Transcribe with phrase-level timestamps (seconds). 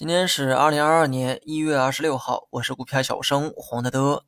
[0.00, 4.24] 今天是二零二二年一月二十六号，我是股票小生黄德德。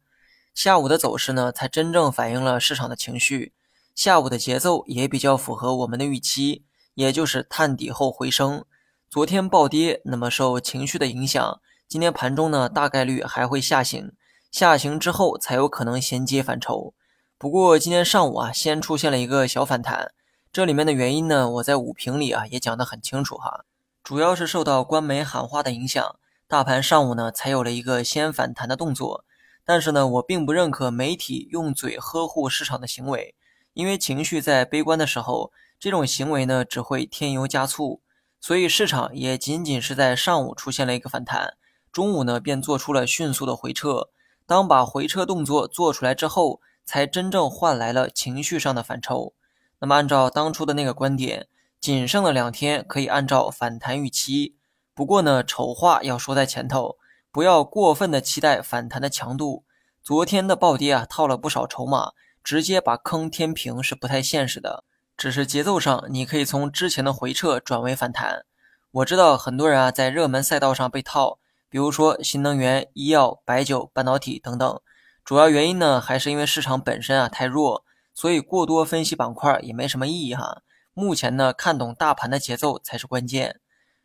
[0.53, 3.55] 下午的走势呢，才真正反映了市场的情绪。
[3.95, 8.67] 下午的节奏也比较符合我们的预期，也就是探底后回升。
[9.09, 11.59] 昨天暴跌，那么受情绪的影响，
[11.89, 14.13] 今天盘中呢大概率还会下行，
[14.51, 16.93] 下行之后才有可能衔接反抽。
[17.39, 20.13] 不过今天上午啊，先出现了一个小反弹，
[20.53, 23.65] 这里面的原因呢，我在午评里啊也讲得很清楚哈。
[24.03, 26.17] 主要是受到官媒喊话的影响，
[26.49, 29.25] 大盘上午呢才有了一个先反弹的动作。
[29.65, 33.37] 但是呢，我并不认可媒体用嘴呵护市场的行为，
[33.75, 38.01] 因为情绪在悲观的时候，这种行为呢只会添油加醋。
[38.41, 41.55] 所以市场也仅仅是在上午出现了一个反弹，
[41.93, 44.09] 中午呢便做出了迅速的回撤。
[44.47, 49.33] 当把回撤动作做出来之后，才真正换来了情绪上的反抽。
[49.79, 51.47] 那么按照当初的那个观点。
[51.83, 54.55] 仅剩的两天可以按照反弹预期，
[54.95, 56.97] 不过呢，丑话要说在前头，
[57.33, 59.65] 不要过分的期待反弹的强度。
[60.01, 62.13] 昨天的暴跌啊，套了不少筹码，
[62.45, 64.85] 直接把坑填平是不太现实的。
[65.17, 68.45] 只是节奏上，你可以从之前的回撤转为反弹。
[68.93, 74.81] 我知道很多人啊，在热门赛道上被套，比如说新能源、医药、白酒、半导体等等。
[75.25, 80.63] 主要原因呢，还是因为市场本身啊太弱，所以过多分析板块也没什么意义哈。
[80.95, 83.61] 目前呢，看懂大盘的节奏才是关键。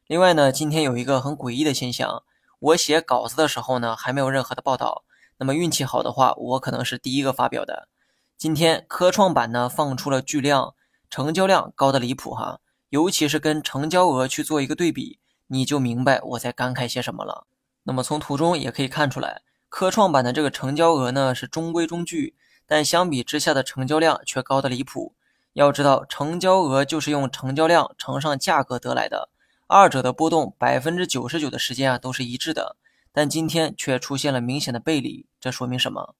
[0.05, 2.23] 另外呢，今天有一个很诡异的现象，
[2.59, 5.03] 我写稿子的时候呢，还没有任何的报道。
[5.37, 7.89] 那么运气好的话，我可能是第一个发表的。
[8.37, 10.75] 今天科创板呢放出了巨量，
[11.09, 17.47] 成交量高的离谱哈，尤其是跟成交额去做一个对比，你就明白我在感慨些什么了。
[17.83, 25.16] 那么从图中也可以看出来，科创板的这个成交额呢是中规中矩，但相比之下的成交量却高的离谱。
[25.57, 29.29] 要知道，成交额就是用成交量乘上价格得来的，
[29.65, 32.75] 二者的波动百分之九十九的时间啊都是一致的，
[33.11, 36.13] 但今天却出现了明显的背离，这说明什么？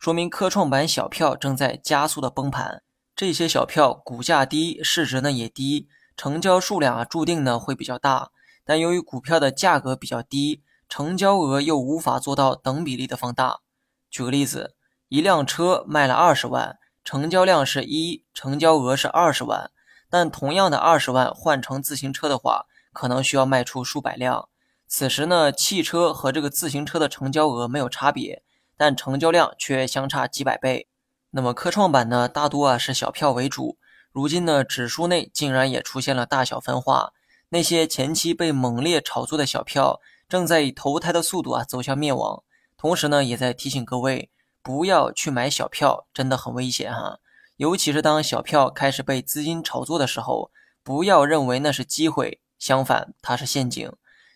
[0.00, 2.82] 说明科创板小票正在加速的崩盘，
[3.14, 8.32] 这些小票股价低，市值呢也低，成交数量啊注定呢会比较大，
[8.64, 13.60] 但由于股票的价格比较低，成交额又无法做到等比例的放大。
[14.10, 14.74] 举个例子，
[15.06, 16.76] 一辆车卖了二十万。
[17.04, 19.70] 成交量是一，成交额是二十万，
[20.08, 24.48] 但同样的二十万换成自行车的话，可能需要卖出数百辆。
[24.86, 28.42] 此时呢，汽车和这个自行车的成交额没有差别，
[28.76, 30.88] 但成交量却相差几百倍。
[31.30, 33.78] 那么科创板呢，大多啊是小票为主，
[34.10, 37.12] 如今呢，指数内竟然也出现了大小分化。
[37.50, 42.42] 那些前期被猛烈炒作的小票，正在以投胎的速度啊走向灭亡。
[42.76, 44.30] 同时呢，也在提醒各位。
[44.62, 47.18] 不要去买小票，真的很危险哈！
[47.56, 50.50] 尤其是当小票开始被资金炒作的时候，
[50.82, 53.92] 不要认为那是机会，相反，它是陷阱。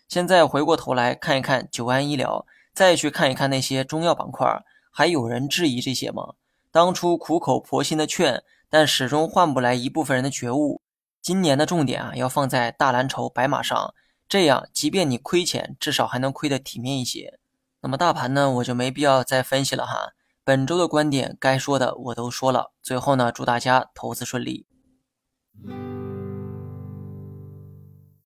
[0.09, 4.47] 现在回过头来看一看九安医疗，再去看一看那些中药板块，
[4.91, 6.35] 还有人质疑这些吗？
[6.71, 10.83] 当初苦口婆心的劝，但始终换不来一部分人的觉悟。
[11.23, 13.95] 今年的重点啊，要放在大蓝筹白马上，
[14.29, 17.39] 这样即便你亏钱，至少还能亏得体面一些。
[17.85, 20.15] 那么大盘呢，我就没必要再分析了哈。
[20.43, 22.73] 本周的观点该说的我都说了。
[22.83, 24.67] 最后呢，祝大家投资顺利。